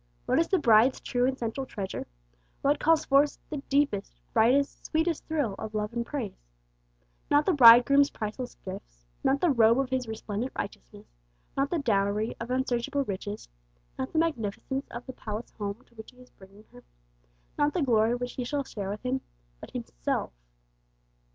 What 0.25 0.39
is 0.39 0.47
the 0.47 0.57
Bride's 0.57 0.99
true 0.99 1.27
and 1.27 1.37
central 1.37 1.63
treasure? 1.67 2.07
What 2.63 2.79
calls 2.79 3.05
forth 3.05 3.37
the 3.51 3.57
deepest, 3.69 4.19
brightest, 4.33 4.83
sweetest 4.87 5.27
thrill 5.27 5.53
of 5.59 5.75
love 5.75 5.93
and 5.93 6.03
praise? 6.03 6.41
Not 7.29 7.45
the 7.45 7.53
Bridegroom's 7.53 8.09
priceless 8.09 8.55
gifts, 8.65 9.05
not 9.23 9.41
the 9.41 9.51
robe 9.51 9.77
of 9.79 9.91
His 9.91 10.07
resplendent 10.07 10.53
righteousness, 10.57 11.05
not 11.55 11.69
the 11.69 11.77
dowry 11.77 12.35
of 12.39 12.49
unsearchable 12.49 13.03
riches, 13.03 13.47
not 13.95 14.11
the 14.11 14.17
magnificence 14.17 14.87
of 14.89 15.05
the 15.05 15.13
palace 15.13 15.51
home 15.51 15.83
to 15.85 15.93
which 15.93 16.09
He 16.09 16.17
is 16.17 16.31
bringing 16.31 16.63
her, 16.73 16.83
not 17.55 17.75
the 17.75 17.83
glory 17.83 18.15
which 18.15 18.31
she 18.31 18.43
shall 18.43 18.63
share 18.63 18.89
with 18.89 19.03
Him, 19.05 19.21
but 19.59 19.69
Himself! 19.69 20.33